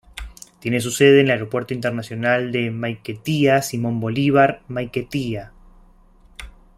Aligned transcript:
Tiene 0.59 0.81
su 0.81 0.89
sede 0.89 1.19
en 1.21 1.27
el 1.27 1.33
Aeropuerto 1.33 1.75
Internacional 1.75 2.51
de 2.51 2.71
Maiquetía 2.71 3.61
Simón 3.61 3.99
Bolívar, 3.99 4.63
Maiquetía. 4.67 5.51